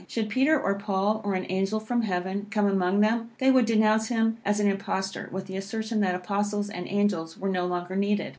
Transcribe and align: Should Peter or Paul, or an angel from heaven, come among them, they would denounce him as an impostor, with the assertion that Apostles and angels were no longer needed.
Should 0.07 0.29
Peter 0.29 0.59
or 0.59 0.73
Paul, 0.79 1.21
or 1.23 1.35
an 1.35 1.45
angel 1.47 1.79
from 1.79 2.01
heaven, 2.01 2.47
come 2.49 2.65
among 2.65 3.01
them, 3.01 3.29
they 3.37 3.51
would 3.51 3.65
denounce 3.65 4.07
him 4.07 4.39
as 4.43 4.59
an 4.59 4.67
impostor, 4.67 5.29
with 5.31 5.45
the 5.45 5.57
assertion 5.57 5.99
that 5.99 6.15
Apostles 6.15 6.71
and 6.71 6.87
angels 6.87 7.37
were 7.37 7.49
no 7.49 7.67
longer 7.67 7.95
needed. 7.95 8.29